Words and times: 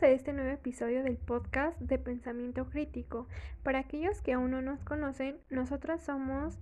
Bienvenidos 0.00 0.02
a 0.02 0.30
este 0.30 0.32
nuevo 0.32 0.54
episodio 0.54 1.02
del 1.02 1.16
podcast 1.16 1.80
de 1.80 1.98
Pensamiento 1.98 2.68
Crítico. 2.68 3.26
Para 3.64 3.80
aquellos 3.80 4.20
que 4.20 4.32
aún 4.32 4.52
no 4.52 4.62
nos 4.62 4.84
conocen, 4.84 5.38
nosotras 5.50 6.04
somos 6.04 6.56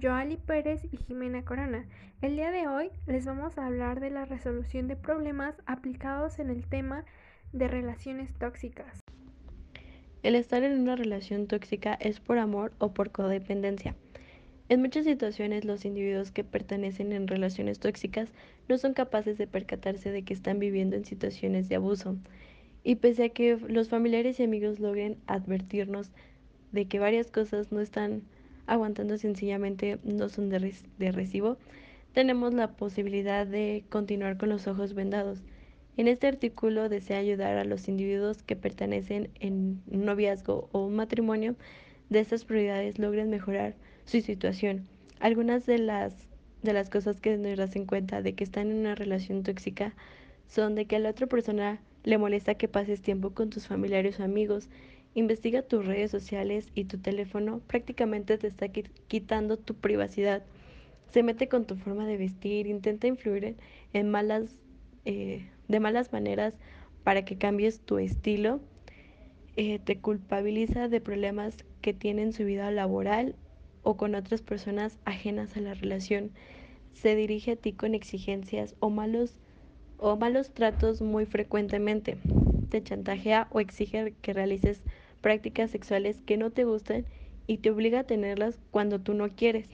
Joali 0.00 0.36
Pérez 0.36 0.82
y 0.90 0.96
Jimena 0.96 1.44
Corona. 1.44 1.86
El 2.20 2.34
día 2.34 2.50
de 2.50 2.66
hoy 2.66 2.90
les 3.06 3.26
vamos 3.26 3.58
a 3.58 3.66
hablar 3.66 4.00
de 4.00 4.10
la 4.10 4.24
resolución 4.24 4.88
de 4.88 4.96
problemas 4.96 5.54
aplicados 5.66 6.40
en 6.40 6.50
el 6.50 6.66
tema 6.66 7.04
de 7.52 7.68
relaciones 7.68 8.32
tóxicas. 8.34 8.98
El 10.24 10.34
estar 10.34 10.64
en 10.64 10.80
una 10.80 10.96
relación 10.96 11.46
tóxica 11.46 11.94
es 11.94 12.18
por 12.18 12.38
amor 12.38 12.72
o 12.78 12.92
por 12.92 13.12
codependencia. 13.12 13.94
En 14.68 14.80
muchas 14.80 15.04
situaciones 15.04 15.64
los 15.64 15.84
individuos 15.84 16.32
que 16.32 16.44
pertenecen 16.44 17.12
en 17.12 17.28
relaciones 17.28 17.78
tóxicas 17.78 18.30
no 18.68 18.78
son 18.78 18.94
capaces 18.94 19.38
de 19.38 19.46
percatarse 19.46 20.10
de 20.10 20.22
que 20.22 20.34
están 20.34 20.58
viviendo 20.58 20.96
en 20.96 21.04
situaciones 21.04 21.68
de 21.68 21.76
abuso. 21.76 22.16
Y 22.82 22.96
pese 22.96 23.24
a 23.24 23.28
que 23.28 23.56
los 23.56 23.88
familiares 23.88 24.40
y 24.40 24.44
amigos 24.44 24.80
logren 24.80 25.18
advertirnos 25.26 26.10
de 26.72 26.86
que 26.86 26.98
varias 26.98 27.30
cosas 27.30 27.72
no 27.72 27.80
están 27.80 28.22
aguantando 28.66 29.18
sencillamente 29.18 29.98
no 30.04 30.28
son 30.28 30.48
de, 30.48 31.12
recibo, 31.12 31.58
tenemos 32.12 32.54
la 32.54 32.68
posibilidad 32.72 33.46
de 33.46 33.84
continuar 33.88 34.36
con 34.36 34.48
los 34.48 34.66
ojos 34.66 34.94
vendados. 34.94 35.42
En 35.96 36.08
este 36.08 36.28
artículo 36.28 36.88
desea 36.88 37.18
ayudar 37.18 37.56
a 37.58 37.64
los 37.64 37.88
individuos 37.88 38.42
que 38.42 38.56
pertenecen 38.56 39.28
en 39.40 39.82
un 39.90 40.04
noviazgo 40.04 40.68
o 40.72 40.88
matrimonio 40.88 41.56
de 42.08 42.20
estas 42.20 42.44
prioridades 42.44 42.98
logren 42.98 43.28
mejorar 43.28 43.74
su 44.04 44.20
situación. 44.20 44.86
Algunas 45.18 45.66
de 45.66 45.78
las, 45.78 46.14
de 46.62 46.72
las 46.72 46.90
cosas 46.90 47.20
que 47.20 47.36
nos 47.36 47.56
das 47.56 47.76
en 47.76 47.86
cuenta 47.86 48.22
de 48.22 48.34
que 48.34 48.44
están 48.44 48.70
en 48.70 48.78
una 48.78 48.94
relación 48.94 49.42
tóxica 49.42 49.94
son 50.48 50.74
de 50.74 50.86
que 50.86 50.98
la 50.98 51.10
otra 51.10 51.26
persona 51.26 51.80
le 52.04 52.18
molesta 52.18 52.54
que 52.54 52.68
pases 52.68 53.02
tiempo 53.02 53.30
con 53.30 53.50
tus 53.50 53.66
familiares 53.66 54.20
o 54.20 54.24
amigos, 54.24 54.68
investiga 55.14 55.62
tus 55.62 55.84
redes 55.84 56.10
sociales 56.10 56.68
y 56.74 56.84
tu 56.84 56.98
teléfono, 56.98 57.60
prácticamente 57.66 58.38
te 58.38 58.46
está 58.46 58.68
quitando 58.68 59.58
tu 59.58 59.74
privacidad. 59.74 60.44
Se 61.10 61.22
mete 61.22 61.48
con 61.48 61.66
tu 61.66 61.76
forma 61.76 62.06
de 62.06 62.16
vestir, 62.16 62.66
intenta 62.66 63.06
influir 63.06 63.56
en 63.92 64.10
malas, 64.10 64.54
eh, 65.04 65.46
de 65.68 65.80
malas 65.80 66.12
maneras 66.12 66.54
para 67.02 67.24
que 67.24 67.36
cambies 67.36 67.80
tu 67.80 67.98
estilo, 67.98 68.60
eh, 69.56 69.78
te 69.80 69.98
culpabiliza 69.98 70.88
de 70.88 71.00
problemas 71.00 71.64
que 71.80 71.92
tiene 71.92 72.22
en 72.22 72.32
su 72.32 72.44
vida 72.44 72.70
laboral 72.70 73.34
o 73.82 73.96
con 73.96 74.14
otras 74.14 74.42
personas 74.42 74.98
ajenas 75.04 75.56
a 75.56 75.60
la 75.60 75.74
relación. 75.74 76.30
Se 76.92 77.16
dirige 77.16 77.52
a 77.52 77.56
ti 77.56 77.72
con 77.72 77.94
exigencias 77.94 78.74
o 78.78 78.90
malos 78.90 79.36
o 80.00 80.16
malos 80.16 80.52
tratos 80.52 81.02
muy 81.02 81.26
frecuentemente. 81.26 82.16
Te 82.70 82.82
chantajea 82.82 83.48
o 83.50 83.60
exige 83.60 84.14
que 84.22 84.32
realices 84.32 84.82
prácticas 85.20 85.70
sexuales 85.70 86.22
que 86.22 86.36
no 86.36 86.50
te 86.50 86.64
gustan 86.64 87.06
y 87.46 87.58
te 87.58 87.70
obliga 87.70 88.00
a 88.00 88.04
tenerlas 88.04 88.58
cuando 88.70 89.00
tú 89.00 89.14
no 89.14 89.28
quieres. 89.28 89.68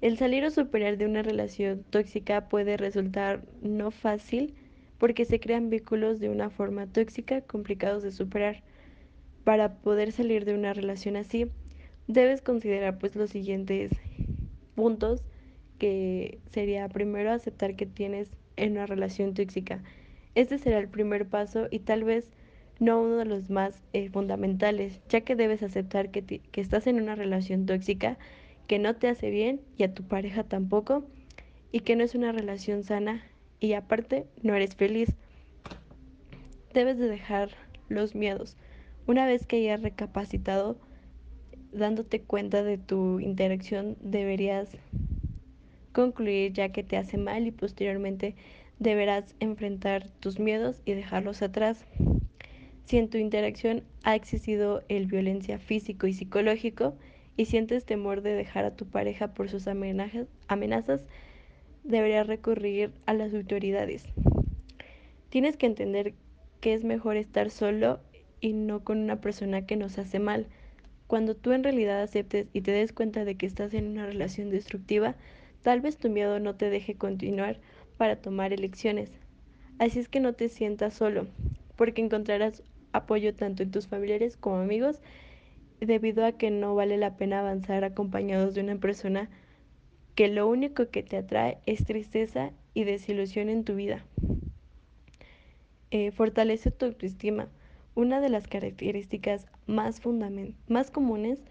El 0.00 0.18
salir 0.18 0.44
o 0.44 0.50
superar 0.50 0.98
de 0.98 1.06
una 1.06 1.22
relación 1.22 1.84
tóxica 1.88 2.48
puede 2.48 2.76
resultar 2.76 3.42
no 3.62 3.90
fácil 3.90 4.54
porque 4.98 5.24
se 5.24 5.40
crean 5.40 5.70
vínculos 5.70 6.20
de 6.20 6.28
una 6.28 6.50
forma 6.50 6.86
tóxica 6.86 7.40
complicados 7.40 8.02
de 8.02 8.12
superar. 8.12 8.62
Para 9.44 9.76
poder 9.76 10.12
salir 10.12 10.44
de 10.44 10.54
una 10.54 10.74
relación 10.74 11.16
así, 11.16 11.50
debes 12.06 12.42
considerar 12.42 12.98
pues 12.98 13.16
los 13.16 13.30
siguientes 13.30 13.92
puntos 14.74 15.22
que 15.78 16.38
sería 16.50 16.88
primero 16.88 17.32
aceptar 17.32 17.76
que 17.76 17.86
tienes 17.86 18.30
en 18.56 18.72
una 18.72 18.86
relación 18.86 19.34
tóxica. 19.34 19.82
Este 20.34 20.58
será 20.58 20.78
el 20.78 20.88
primer 20.88 21.26
paso 21.26 21.68
y 21.70 21.80
tal 21.80 22.04
vez 22.04 22.30
no 22.80 23.00
uno 23.00 23.16
de 23.16 23.24
los 23.24 23.50
más 23.50 23.82
eh, 23.92 24.10
fundamentales, 24.10 25.00
ya 25.08 25.20
que 25.20 25.36
debes 25.36 25.62
aceptar 25.62 26.10
que, 26.10 26.24
que 26.24 26.60
estás 26.60 26.86
en 26.86 27.00
una 27.00 27.14
relación 27.14 27.66
tóxica 27.66 28.18
que 28.66 28.78
no 28.78 28.96
te 28.96 29.08
hace 29.08 29.30
bien 29.30 29.60
y 29.76 29.84
a 29.84 29.94
tu 29.94 30.02
pareja 30.04 30.44
tampoco 30.44 31.04
y 31.70 31.80
que 31.80 31.96
no 31.96 32.04
es 32.04 32.14
una 32.14 32.32
relación 32.32 32.82
sana 32.82 33.22
y 33.60 33.74
aparte 33.74 34.26
no 34.42 34.54
eres 34.54 34.74
feliz. 34.74 35.14
Debes 36.72 36.98
de 36.98 37.08
dejar 37.08 37.50
los 37.88 38.14
miedos. 38.14 38.56
Una 39.06 39.26
vez 39.26 39.46
que 39.46 39.56
hayas 39.56 39.82
recapacitado, 39.82 40.78
dándote 41.72 42.22
cuenta 42.22 42.62
de 42.62 42.78
tu 42.78 43.20
interacción 43.20 43.96
deberías 44.00 44.70
concluir 45.94 46.52
ya 46.52 46.68
que 46.68 46.82
te 46.82 46.98
hace 46.98 47.16
mal 47.16 47.46
y 47.46 47.52
posteriormente 47.52 48.34
deberás 48.78 49.34
enfrentar 49.40 50.10
tus 50.20 50.38
miedos 50.38 50.82
y 50.84 50.92
dejarlos 50.92 51.40
atrás. 51.40 51.86
Si 52.84 52.98
en 52.98 53.08
tu 53.08 53.16
interacción 53.16 53.82
ha 54.02 54.14
existido 54.14 54.82
el 54.88 55.06
violencia 55.06 55.58
físico 55.58 56.06
y 56.06 56.12
psicológico 56.12 56.94
y 57.36 57.46
sientes 57.46 57.86
temor 57.86 58.20
de 58.20 58.34
dejar 58.34 58.66
a 58.66 58.76
tu 58.76 58.86
pareja 58.86 59.32
por 59.32 59.48
sus 59.48 59.66
amenazas, 59.66 61.06
deberías 61.82 62.26
recurrir 62.26 62.90
a 63.06 63.14
las 63.14 63.32
autoridades. 63.32 64.04
Tienes 65.30 65.56
que 65.56 65.66
entender 65.66 66.14
que 66.60 66.74
es 66.74 66.84
mejor 66.84 67.16
estar 67.16 67.50
solo 67.50 68.00
y 68.40 68.52
no 68.52 68.84
con 68.84 68.98
una 68.98 69.20
persona 69.20 69.64
que 69.64 69.76
nos 69.76 69.98
hace 69.98 70.18
mal. 70.18 70.46
Cuando 71.06 71.34
tú 71.34 71.52
en 71.52 71.64
realidad 71.64 72.02
aceptes 72.02 72.46
y 72.52 72.62
te 72.62 72.72
des 72.72 72.92
cuenta 72.92 73.24
de 73.24 73.36
que 73.36 73.46
estás 73.46 73.74
en 73.74 73.86
una 73.86 74.06
relación 74.06 74.50
destructiva, 74.50 75.16
tal 75.64 75.80
vez 75.80 75.96
tu 75.96 76.10
miedo 76.10 76.38
no 76.40 76.56
te 76.56 76.68
deje 76.68 76.94
continuar 76.94 77.58
para 77.96 78.16
tomar 78.16 78.52
elecciones. 78.52 79.10
Así 79.78 79.98
es 79.98 80.08
que 80.08 80.20
no 80.20 80.34
te 80.34 80.50
sientas 80.50 80.92
solo, 80.92 81.26
porque 81.74 82.02
encontrarás 82.02 82.62
apoyo 82.92 83.34
tanto 83.34 83.62
en 83.62 83.70
tus 83.70 83.88
familiares 83.88 84.36
como 84.36 84.58
amigos, 84.58 85.00
debido 85.80 86.26
a 86.26 86.32
que 86.32 86.50
no 86.50 86.74
vale 86.74 86.98
la 86.98 87.16
pena 87.16 87.40
avanzar 87.40 87.82
acompañados 87.82 88.54
de 88.54 88.60
una 88.60 88.76
persona 88.76 89.30
que 90.14 90.28
lo 90.28 90.46
único 90.46 90.90
que 90.90 91.02
te 91.02 91.16
atrae 91.16 91.58
es 91.64 91.86
tristeza 91.86 92.52
y 92.74 92.84
desilusión 92.84 93.48
en 93.48 93.64
tu 93.64 93.74
vida. 93.74 94.04
Eh, 95.90 96.10
fortalece 96.10 96.72
tu 96.72 96.84
autoestima. 96.84 97.48
Una 97.94 98.20
de 98.20 98.28
las 98.28 98.48
características 98.48 99.46
más, 99.66 100.02
más 100.68 100.90
comunes 100.90 101.42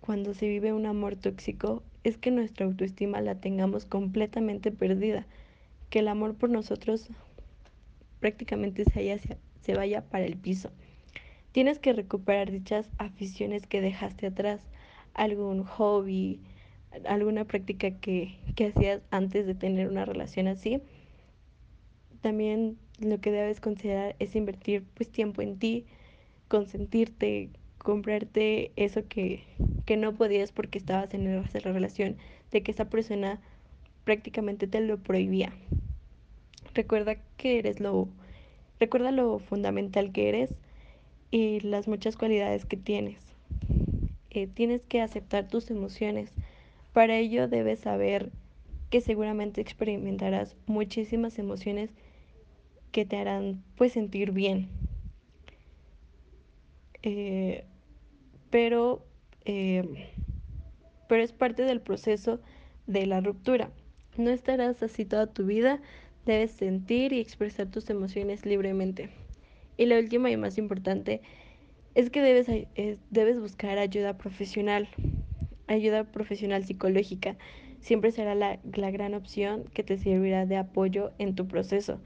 cuando 0.00 0.34
se 0.34 0.48
vive 0.48 0.74
un 0.74 0.84
amor 0.84 1.16
tóxico 1.16 1.82
es 2.04 2.18
que 2.18 2.30
nuestra 2.30 2.66
autoestima 2.66 3.20
la 3.20 3.40
tengamos 3.40 3.84
completamente 3.84 4.70
perdida, 4.70 5.26
que 5.90 6.00
el 6.00 6.08
amor 6.08 6.34
por 6.34 6.50
nosotros 6.50 7.10
prácticamente 8.20 8.84
se, 8.84 9.38
se 9.60 9.74
vaya 9.74 10.02
para 10.02 10.24
el 10.24 10.36
piso. 10.36 10.70
Tienes 11.52 11.78
que 11.78 11.92
recuperar 11.92 12.50
dichas 12.50 12.90
aficiones 12.98 13.66
que 13.66 13.80
dejaste 13.80 14.26
atrás, 14.26 14.62
algún 15.14 15.64
hobby, 15.64 16.40
alguna 17.06 17.44
práctica 17.44 17.90
que, 17.90 18.38
que 18.54 18.66
hacías 18.66 19.02
antes 19.10 19.46
de 19.46 19.54
tener 19.54 19.88
una 19.88 20.04
relación 20.04 20.48
así. 20.48 20.80
También 22.20 22.78
lo 22.98 23.20
que 23.20 23.32
debes 23.32 23.60
considerar 23.60 24.16
es 24.18 24.34
invertir 24.36 24.84
pues 24.94 25.10
tiempo 25.10 25.42
en 25.42 25.58
ti, 25.58 25.86
consentirte, 26.48 27.50
comprarte 27.82 28.70
eso 28.76 29.06
que, 29.08 29.42
que 29.84 29.96
no 29.96 30.14
podías 30.14 30.52
porque 30.52 30.78
estabas 30.78 31.12
en 31.14 31.34
la 31.34 31.72
relación, 31.72 32.16
de 32.50 32.62
que 32.62 32.70
esa 32.70 32.88
persona 32.88 33.40
prácticamente 34.04 34.66
te 34.66 34.80
lo 34.80 34.98
prohibía. 34.98 35.52
Recuerda 36.74 37.16
que 37.36 37.58
eres 37.58 37.80
lo, 37.80 38.08
recuerda 38.80 39.10
lo 39.10 39.38
fundamental 39.38 40.12
que 40.12 40.28
eres 40.28 40.50
y 41.30 41.60
las 41.60 41.88
muchas 41.88 42.16
cualidades 42.16 42.64
que 42.64 42.76
tienes. 42.76 43.18
Eh, 44.30 44.46
tienes 44.46 44.82
que 44.82 45.00
aceptar 45.00 45.48
tus 45.48 45.70
emociones. 45.70 46.30
Para 46.92 47.16
ello 47.18 47.48
debes 47.48 47.80
saber 47.80 48.30
que 48.90 49.00
seguramente 49.00 49.60
experimentarás 49.60 50.56
muchísimas 50.66 51.38
emociones 51.38 51.90
que 52.92 53.04
te 53.04 53.16
harán 53.16 53.62
pues 53.76 53.92
sentir 53.92 54.32
bien. 54.32 54.68
Eh, 57.02 57.64
pero, 58.52 59.02
eh, 59.46 59.82
pero 61.08 61.22
es 61.22 61.32
parte 61.32 61.62
del 61.62 61.80
proceso 61.80 62.38
de 62.86 63.06
la 63.06 63.22
ruptura. 63.22 63.70
No 64.18 64.30
estarás 64.30 64.82
así 64.82 65.06
toda 65.06 65.26
tu 65.26 65.46
vida, 65.46 65.80
debes 66.26 66.50
sentir 66.52 67.14
y 67.14 67.20
expresar 67.20 67.68
tus 67.68 67.88
emociones 67.88 68.44
libremente. 68.44 69.08
Y 69.78 69.86
la 69.86 69.98
última 69.98 70.30
y 70.30 70.36
más 70.36 70.58
importante 70.58 71.22
es 71.94 72.10
que 72.10 72.20
debes, 72.20 72.46
debes 73.10 73.40
buscar 73.40 73.78
ayuda 73.78 74.18
profesional, 74.18 74.86
ayuda 75.66 76.04
profesional 76.04 76.62
psicológica. 76.62 77.38
Siempre 77.80 78.12
será 78.12 78.34
la, 78.34 78.60
la 78.74 78.90
gran 78.90 79.14
opción 79.14 79.64
que 79.72 79.82
te 79.82 79.96
servirá 79.96 80.44
de 80.44 80.58
apoyo 80.58 81.12
en 81.18 81.34
tu 81.34 81.48
proceso. 81.48 82.02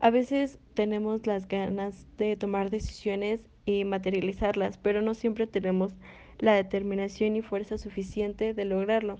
A 0.00 0.10
veces 0.10 0.60
tenemos 0.74 1.26
las 1.26 1.48
ganas 1.48 2.06
de 2.18 2.36
tomar 2.36 2.70
decisiones 2.70 3.40
y 3.64 3.84
materializarlas, 3.84 4.78
pero 4.78 5.02
no 5.02 5.14
siempre 5.14 5.48
tenemos 5.48 5.96
la 6.38 6.54
determinación 6.54 7.34
y 7.34 7.42
fuerza 7.42 7.78
suficiente 7.78 8.54
de 8.54 8.64
lograrlo. 8.64 9.18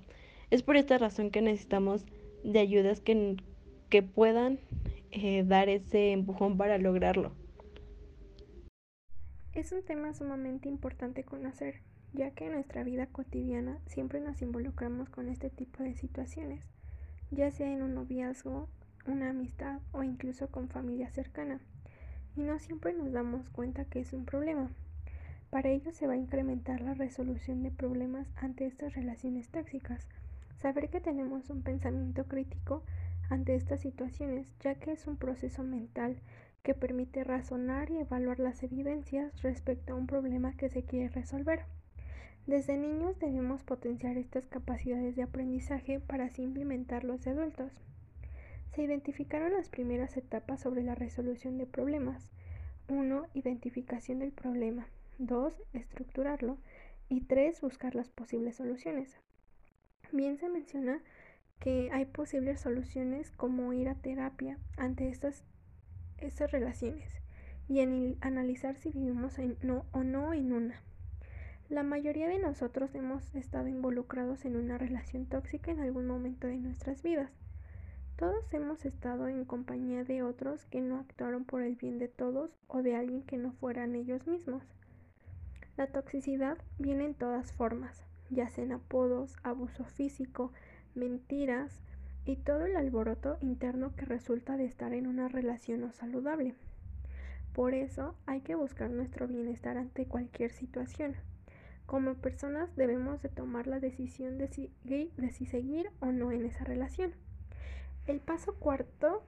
Es 0.50 0.62
por 0.62 0.76
esta 0.76 0.96
razón 0.96 1.30
que 1.30 1.42
necesitamos 1.42 2.06
de 2.44 2.60
ayudas 2.60 3.00
que, 3.00 3.36
que 3.88 4.02
puedan 4.02 4.60
eh, 5.10 5.42
dar 5.44 5.68
ese 5.68 6.12
empujón 6.12 6.56
para 6.56 6.78
lograrlo. 6.78 7.32
Es 9.52 9.72
un 9.72 9.82
tema 9.82 10.14
sumamente 10.14 10.68
importante 10.68 11.24
conocer, 11.24 11.82
ya 12.12 12.30
que 12.30 12.46
en 12.46 12.52
nuestra 12.52 12.84
vida 12.84 13.06
cotidiana 13.06 13.80
siempre 13.86 14.20
nos 14.20 14.40
involucramos 14.42 15.08
con 15.08 15.28
este 15.28 15.50
tipo 15.50 15.82
de 15.82 15.94
situaciones, 15.94 16.64
ya 17.32 17.50
sea 17.50 17.72
en 17.72 17.82
un 17.82 17.94
noviazgo, 17.94 18.68
una 19.08 19.30
amistad 19.30 19.80
o 19.92 20.02
incluso 20.02 20.48
con 20.48 20.68
familia 20.68 21.10
cercana, 21.10 21.60
y 22.36 22.42
no 22.42 22.58
siempre 22.58 22.92
nos 22.92 23.10
damos 23.10 23.48
cuenta 23.50 23.84
que 23.84 24.00
es 24.00 24.12
un 24.12 24.24
problema. 24.24 24.70
Para 25.50 25.70
ello 25.70 25.92
se 25.92 26.06
va 26.06 26.12
a 26.12 26.18
incrementar 26.18 26.80
la 26.82 26.94
resolución 26.94 27.62
de 27.62 27.70
problemas 27.70 28.28
ante 28.36 28.66
estas 28.66 28.94
relaciones 28.94 29.48
tóxicas, 29.48 30.06
saber 30.58 30.90
que 30.90 31.00
tenemos 31.00 31.50
un 31.50 31.62
pensamiento 31.62 32.24
crítico 32.24 32.82
ante 33.30 33.54
estas 33.54 33.80
situaciones, 33.80 34.46
ya 34.60 34.74
que 34.74 34.92
es 34.92 35.06
un 35.06 35.16
proceso 35.16 35.62
mental 35.62 36.18
que 36.62 36.74
permite 36.74 37.24
razonar 37.24 37.90
y 37.90 37.98
evaluar 37.98 38.38
las 38.38 38.62
evidencias 38.62 39.40
respecto 39.42 39.94
a 39.94 39.96
un 39.96 40.06
problema 40.06 40.52
que 40.56 40.68
se 40.68 40.82
quiere 40.82 41.08
resolver. 41.08 41.62
Desde 42.46 42.76
niños 42.76 43.18
debemos 43.18 43.62
potenciar 43.62 44.16
estas 44.16 44.46
capacidades 44.46 45.16
de 45.16 45.22
aprendizaje 45.22 46.00
para 46.00 46.26
así 46.26 46.42
implementarlos 46.42 47.26
adultos. 47.26 47.72
Se 48.78 48.84
identificaron 48.84 49.54
las 49.54 49.68
primeras 49.68 50.16
etapas 50.16 50.60
sobre 50.60 50.84
la 50.84 50.94
resolución 50.94 51.58
de 51.58 51.66
problemas. 51.66 52.28
1. 52.86 53.26
Identificación 53.34 54.20
del 54.20 54.30
problema. 54.30 54.86
2. 55.18 55.52
Estructurarlo. 55.72 56.58
Y 57.08 57.22
3. 57.22 57.60
Buscar 57.60 57.96
las 57.96 58.08
posibles 58.08 58.54
soluciones. 58.54 59.18
Bien 60.12 60.38
se 60.38 60.48
menciona 60.48 61.02
que 61.58 61.90
hay 61.90 62.04
posibles 62.04 62.60
soluciones 62.60 63.32
como 63.32 63.72
ir 63.72 63.88
a 63.88 63.96
terapia 63.96 64.58
ante 64.76 65.08
estas, 65.08 65.42
estas 66.18 66.52
relaciones 66.52 67.10
y 67.68 67.80
en 67.80 68.16
analizar 68.20 68.76
si 68.76 68.90
vivimos 68.90 69.40
en, 69.40 69.56
no, 69.60 69.86
o 69.90 70.04
no 70.04 70.32
en 70.34 70.52
una. 70.52 70.80
La 71.68 71.82
mayoría 71.82 72.28
de 72.28 72.38
nosotros 72.38 72.94
hemos 72.94 73.34
estado 73.34 73.66
involucrados 73.66 74.44
en 74.44 74.54
una 74.54 74.78
relación 74.78 75.26
tóxica 75.26 75.72
en 75.72 75.80
algún 75.80 76.06
momento 76.06 76.46
de 76.46 76.58
nuestras 76.58 77.02
vidas. 77.02 77.32
Todos 78.18 78.52
hemos 78.52 78.84
estado 78.84 79.28
en 79.28 79.44
compañía 79.44 80.02
de 80.02 80.24
otros 80.24 80.64
que 80.64 80.80
no 80.80 80.98
actuaron 80.98 81.44
por 81.44 81.62
el 81.62 81.76
bien 81.76 82.00
de 82.00 82.08
todos 82.08 82.58
o 82.66 82.82
de 82.82 82.96
alguien 82.96 83.22
que 83.22 83.38
no 83.38 83.52
fueran 83.52 83.94
ellos 83.94 84.26
mismos. 84.26 84.64
La 85.76 85.86
toxicidad 85.86 86.58
viene 86.80 87.04
en 87.04 87.14
todas 87.14 87.52
formas, 87.52 88.02
ya 88.28 88.48
sea 88.48 88.64
en 88.64 88.72
apodos, 88.72 89.36
abuso 89.44 89.84
físico, 89.84 90.52
mentiras 90.96 91.80
y 92.24 92.34
todo 92.34 92.66
el 92.66 92.76
alboroto 92.76 93.38
interno 93.40 93.94
que 93.94 94.04
resulta 94.04 94.56
de 94.56 94.64
estar 94.64 94.94
en 94.94 95.06
una 95.06 95.28
relación 95.28 95.82
no 95.82 95.92
saludable. 95.92 96.56
Por 97.52 97.72
eso 97.72 98.16
hay 98.26 98.40
que 98.40 98.56
buscar 98.56 98.90
nuestro 98.90 99.28
bienestar 99.28 99.76
ante 99.76 100.06
cualquier 100.06 100.50
situación. 100.50 101.14
Como 101.86 102.14
personas 102.14 102.74
debemos 102.74 103.22
de 103.22 103.28
tomar 103.28 103.68
la 103.68 103.78
decisión 103.78 104.38
de 104.38 104.72
de 104.82 105.30
si 105.30 105.46
seguir 105.46 105.88
o 106.00 106.06
no 106.06 106.32
en 106.32 106.46
esa 106.46 106.64
relación. 106.64 107.12
El 108.08 108.20
paso 108.20 108.54
cuarto 108.54 109.22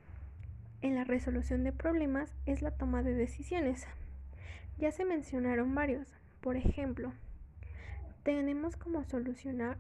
en 0.81 0.95
la 0.95 1.05
resolución 1.05 1.65
de 1.65 1.73
problemas 1.73 2.33
es 2.47 2.63
la 2.63 2.71
toma 2.71 3.03
de 3.03 3.13
decisiones. 3.13 3.87
Ya 4.79 4.91
se 4.91 5.05
mencionaron 5.05 5.75
varios. 5.75 6.15
Por 6.41 6.57
ejemplo, 6.57 7.13
tenemos 8.23 8.77
como 8.77 9.05
solucionar 9.05 9.77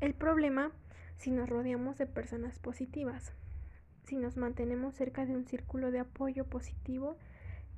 el 0.00 0.12
problema 0.12 0.72
si 1.18 1.30
nos 1.30 1.48
rodeamos 1.48 1.96
de 1.96 2.06
personas 2.06 2.58
positivas, 2.58 3.32
si 4.02 4.16
nos 4.16 4.36
mantenemos 4.36 4.96
cerca 4.96 5.24
de 5.24 5.36
un 5.36 5.46
círculo 5.46 5.92
de 5.92 6.00
apoyo 6.00 6.46
positivo 6.46 7.16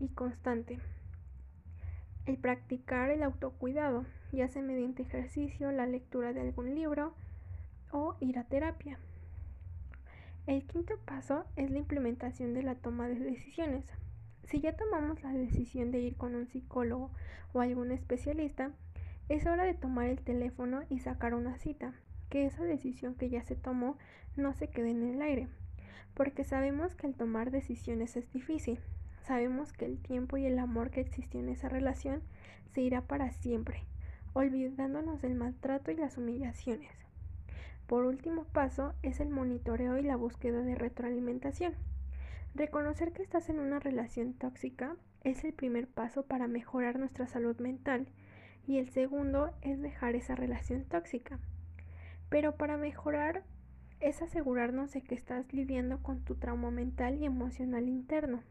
y 0.00 0.08
constante. 0.08 0.80
El 2.24 2.38
practicar 2.38 3.10
el 3.10 3.22
autocuidado, 3.22 4.06
ya 4.32 4.48
sea 4.48 4.62
mediante 4.62 5.02
ejercicio, 5.02 5.72
la 5.72 5.84
lectura 5.84 6.32
de 6.32 6.40
algún 6.40 6.74
libro 6.74 7.12
o 7.92 8.16
ir 8.20 8.38
a 8.38 8.44
terapia. 8.44 8.98
El 10.46 10.62
quinto 10.64 10.96
paso 11.04 11.44
es 11.56 11.72
la 11.72 11.78
implementación 11.78 12.54
de 12.54 12.62
la 12.62 12.76
toma 12.76 13.08
de 13.08 13.18
decisiones. 13.18 13.84
Si 14.44 14.60
ya 14.60 14.76
tomamos 14.76 15.20
la 15.24 15.32
decisión 15.32 15.90
de 15.90 15.98
ir 15.98 16.16
con 16.16 16.36
un 16.36 16.46
psicólogo 16.46 17.10
o 17.52 17.60
algún 17.60 17.90
especialista, 17.90 18.70
es 19.28 19.44
hora 19.46 19.64
de 19.64 19.74
tomar 19.74 20.06
el 20.06 20.20
teléfono 20.20 20.82
y 20.88 21.00
sacar 21.00 21.34
una 21.34 21.56
cita, 21.56 21.94
que 22.30 22.46
esa 22.46 22.62
decisión 22.62 23.16
que 23.16 23.28
ya 23.28 23.42
se 23.42 23.56
tomó 23.56 23.98
no 24.36 24.52
se 24.52 24.68
quede 24.68 24.90
en 24.90 25.02
el 25.02 25.20
aire, 25.20 25.48
porque 26.14 26.44
sabemos 26.44 26.94
que 26.94 27.08
el 27.08 27.14
tomar 27.14 27.50
decisiones 27.50 28.16
es 28.16 28.30
difícil, 28.32 28.78
sabemos 29.26 29.72
que 29.72 29.86
el 29.86 29.98
tiempo 29.98 30.36
y 30.36 30.46
el 30.46 30.60
amor 30.60 30.90
que 30.90 31.00
existió 31.00 31.40
en 31.40 31.48
esa 31.48 31.68
relación 31.68 32.22
se 32.72 32.82
irá 32.82 33.00
para 33.00 33.32
siempre, 33.32 33.82
olvidándonos 34.32 35.20
del 35.22 35.34
maltrato 35.34 35.90
y 35.90 35.96
las 35.96 36.18
humillaciones. 36.18 37.05
Por 37.86 38.04
último 38.04 38.44
paso 38.44 38.94
es 39.02 39.20
el 39.20 39.30
monitoreo 39.30 39.96
y 39.98 40.02
la 40.02 40.16
búsqueda 40.16 40.62
de 40.62 40.74
retroalimentación. 40.74 41.74
Reconocer 42.54 43.12
que 43.12 43.22
estás 43.22 43.48
en 43.48 43.60
una 43.60 43.78
relación 43.78 44.32
tóxica 44.32 44.96
es 45.22 45.44
el 45.44 45.52
primer 45.52 45.86
paso 45.86 46.24
para 46.24 46.48
mejorar 46.48 46.98
nuestra 46.98 47.26
salud 47.26 47.58
mental 47.58 48.08
y 48.66 48.78
el 48.78 48.90
segundo 48.90 49.52
es 49.62 49.80
dejar 49.80 50.16
esa 50.16 50.34
relación 50.34 50.84
tóxica. 50.84 51.38
Pero 52.28 52.56
para 52.56 52.76
mejorar 52.76 53.44
es 54.00 54.20
asegurarnos 54.20 54.92
de 54.92 55.02
que 55.02 55.14
estás 55.14 55.52
lidiando 55.52 56.02
con 56.02 56.24
tu 56.24 56.34
trauma 56.34 56.70
mental 56.70 57.18
y 57.18 57.24
emocional 57.24 57.88
interno 57.88 58.42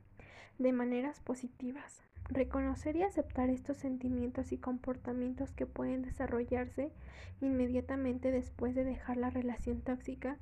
de 0.60 0.72
maneras 0.72 1.20
positivas. 1.20 2.02
Reconocer 2.30 2.95
y 2.95 3.04
aceptar 3.04 3.50
estos 3.50 3.77
sentimientos 3.77 4.51
y 4.51 4.57
comportamientos 4.57 5.51
que 5.51 5.68
pueden 5.68 6.01
desarrollarse 6.01 6.92
inmediatamente 7.39 8.31
después 8.31 8.74
de 8.74 8.83
dejar 8.83 9.18
la 9.18 9.30
relación 9.30 9.81
tóxica 9.81 10.38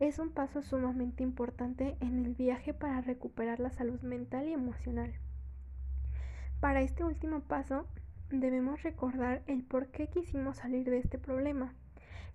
es 0.00 0.18
un 0.18 0.30
paso 0.30 0.62
sumamente 0.62 1.22
importante 1.22 1.96
en 2.00 2.24
el 2.24 2.34
viaje 2.34 2.74
para 2.74 3.00
recuperar 3.02 3.60
la 3.60 3.70
salud 3.70 4.00
mental 4.00 4.48
y 4.48 4.52
emocional. 4.52 5.12
Para 6.58 6.80
este 6.80 7.04
último 7.04 7.40
paso 7.40 7.86
debemos 8.30 8.82
recordar 8.82 9.42
el 9.46 9.62
por 9.62 9.88
qué 9.88 10.08
quisimos 10.08 10.56
salir 10.56 10.90
de 10.90 10.98
este 10.98 11.18
problema 11.18 11.72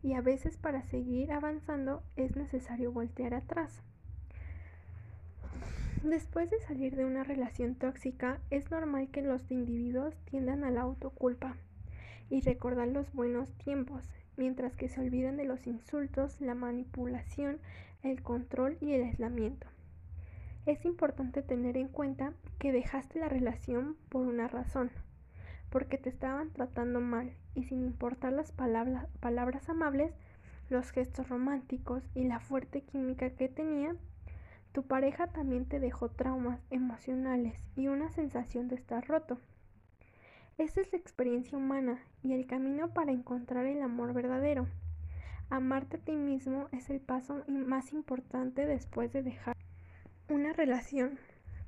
y 0.01 0.13
a 0.13 0.21
veces 0.21 0.55
para 0.55 0.83
seguir 0.83 1.33
avanzando 1.33 2.03
es 2.15 2.37
necesario 2.37 2.93
voltear 2.93 3.33
atrás. 3.33 3.81
Después 6.03 6.49
de 6.49 6.59
salir 6.59 6.95
de 6.95 7.05
una 7.05 7.23
relación 7.23 7.75
tóxica, 7.75 8.39
es 8.51 8.69
normal 8.69 9.09
que 9.09 9.23
los 9.23 9.49
individuos 9.49 10.15
tiendan 10.25 10.63
a 10.63 10.69
la 10.69 10.81
autoculpa 10.81 11.57
y 12.29 12.41
recordar 12.41 12.87
los 12.89 13.11
buenos 13.13 13.51
tiempos, 13.53 14.07
mientras 14.37 14.75
que 14.75 14.89
se 14.89 15.01
olvidan 15.01 15.37
de 15.37 15.45
los 15.45 15.65
insultos, 15.65 16.39
la 16.39 16.53
manipulación, 16.53 17.59
el 18.03 18.21
control 18.21 18.77
y 18.79 18.91
el 18.91 19.03
aislamiento. 19.03 19.67
Es 20.67 20.85
importante 20.85 21.41
tener 21.41 21.77
en 21.77 21.87
cuenta 21.87 22.33
que 22.59 22.71
dejaste 22.71 23.19
la 23.19 23.29
relación 23.29 23.95
por 24.09 24.25
una 24.25 24.47
razón, 24.47 24.91
porque 25.71 25.97
te 25.97 26.09
estaban 26.09 26.51
tratando 26.51 27.01
mal 27.01 27.31
y 27.55 27.63
sin 27.63 27.83
importar 27.83 28.33
las 28.33 28.51
palabras, 28.51 29.07
palabras 29.19 29.67
amables, 29.67 30.13
los 30.69 30.91
gestos 30.91 31.27
románticos 31.27 32.03
y 32.13 32.25
la 32.25 32.39
fuerte 32.39 32.81
química 32.81 33.29
que 33.31 33.49
tenían, 33.49 33.97
tu 34.77 34.83
pareja 34.83 35.25
también 35.25 35.65
te 35.65 35.79
dejó 35.79 36.09
traumas 36.09 36.59
emocionales 36.69 37.59
y 37.75 37.87
una 37.87 38.11
sensación 38.11 38.67
de 38.67 38.75
estar 38.75 39.07
roto. 39.07 39.39
Esta 40.59 40.81
es 40.81 40.91
la 40.91 40.99
experiencia 40.99 41.57
humana 41.57 41.99
y 42.21 42.33
el 42.33 42.45
camino 42.45 42.93
para 42.93 43.11
encontrar 43.11 43.65
el 43.65 43.81
amor 43.81 44.13
verdadero. 44.13 44.67
Amarte 45.49 45.97
a 45.97 45.99
ti 45.99 46.11
mismo 46.11 46.67
es 46.71 46.91
el 46.91 46.99
paso 46.99 47.43
más 47.47 47.91
importante 47.91 48.67
después 48.67 49.11
de 49.11 49.23
dejar 49.23 49.57
una 50.29 50.53
relación. 50.53 51.17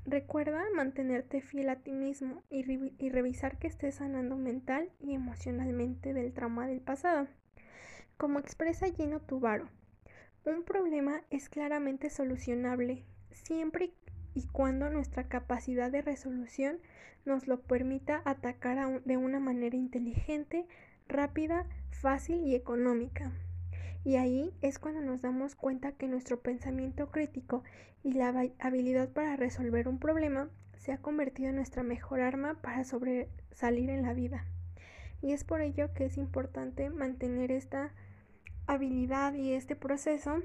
Recuerda 0.05 0.61
mantenerte 0.75 1.41
fiel 1.41 1.69
a 1.69 1.77
ti 1.77 1.93
mismo 1.93 2.43
y, 2.51 2.61
revisar 3.09 3.57
que 3.57 3.65
estés 3.65 3.95
sanando 3.95 4.35
mental 4.35 4.91
y 4.99 5.15
emocionalmente 5.15 6.13
del 6.13 6.31
trauma 6.31 6.67
del 6.67 6.81
pasado. 6.81 7.25
Como 8.17 8.37
expresa 8.37 8.87
Lleno 8.87 9.19
Tubaro, 9.19 9.67
un 10.45 10.63
problema 10.63 11.21
es 11.29 11.49
claramente 11.49 12.09
solucionable 12.09 13.03
siempre 13.31 13.91
y 14.33 14.47
cuando 14.47 14.89
nuestra 14.89 15.27
capacidad 15.27 15.91
de 15.91 16.01
resolución 16.01 16.79
nos 17.25 17.47
lo 17.47 17.61
permita 17.61 18.21
atacar 18.25 19.03
de 19.03 19.17
una 19.17 19.39
manera 19.39 19.75
inteligente, 19.75 20.65
rápida, 21.07 21.65
fácil 21.91 22.45
y 22.45 22.55
económica. 22.55 23.31
Y 24.05 24.15
ahí 24.15 24.53
es 24.61 24.79
cuando 24.79 25.01
nos 25.01 25.21
damos 25.21 25.55
cuenta 25.55 25.91
que 25.91 26.07
nuestro 26.07 26.39
pensamiento 26.39 27.11
crítico 27.11 27.63
y 28.03 28.13
la 28.13 28.29
habilidad 28.59 29.09
para 29.09 29.35
resolver 29.35 29.87
un 29.87 29.99
problema 29.99 30.49
se 30.77 30.93
ha 30.93 30.97
convertido 30.97 31.49
en 31.49 31.57
nuestra 31.57 31.83
mejor 31.83 32.21
arma 32.21 32.55
para 32.61 32.85
sobresalir 32.85 33.89
en 33.89 34.03
la 34.03 34.13
vida. 34.13 34.45
Y 35.21 35.33
es 35.33 35.43
por 35.43 35.61
ello 35.61 35.93
que 35.93 36.05
es 36.05 36.17
importante 36.17 36.89
mantener 36.89 37.51
esta 37.51 37.91
habilidad 38.69 39.33
y 39.33 39.53
este 39.53 39.75
proceso 39.75 40.43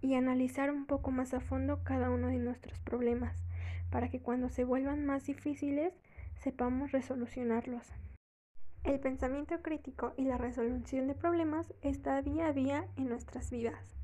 y 0.00 0.14
analizar 0.14 0.70
un 0.70 0.86
poco 0.86 1.10
más 1.10 1.34
a 1.34 1.40
fondo 1.40 1.84
cada 1.84 2.08
uno 2.08 2.28
de 2.28 2.38
nuestros 2.38 2.78
problemas 2.80 3.36
para 3.90 4.08
que 4.08 4.20
cuando 4.20 4.48
se 4.48 4.64
vuelvan 4.64 5.04
más 5.04 5.26
difíciles 5.26 5.92
sepamos 6.36 6.90
resolucionarlos. 6.90 7.86
El 8.82 8.98
pensamiento 8.98 9.60
crítico 9.60 10.14
y 10.16 10.24
la 10.24 10.38
resolución 10.38 11.06
de 11.06 11.14
problemas 11.14 11.74
está 11.82 12.22
día 12.22 12.46
a 12.46 12.54
día 12.54 12.86
en 12.96 13.10
nuestras 13.10 13.50
vidas. 13.50 13.94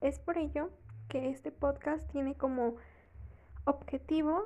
Es 0.00 0.20
por 0.20 0.38
ello 0.38 0.70
que 1.08 1.28
este 1.28 1.50
podcast 1.50 2.08
tiene 2.12 2.36
como 2.36 2.76
objetivo 3.64 4.44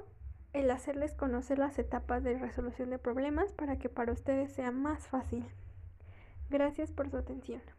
el 0.54 0.70
hacerles 0.70 1.12
conocer 1.14 1.58
las 1.58 1.78
etapas 1.78 2.24
de 2.24 2.38
resolución 2.38 2.88
de 2.88 2.98
problemas 2.98 3.52
para 3.52 3.76
que 3.76 3.90
para 3.90 4.12
ustedes 4.12 4.50
sea 4.50 4.70
más 4.70 5.08
fácil. 5.08 5.44
Gracias 6.48 6.90
por 6.90 7.10
su 7.10 7.18
atención. 7.18 7.60